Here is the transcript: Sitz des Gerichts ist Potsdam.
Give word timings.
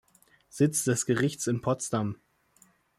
Sitz 0.49 0.83
des 0.85 1.05
Gerichts 1.05 1.45
ist 1.45 1.61
Potsdam. 1.61 2.15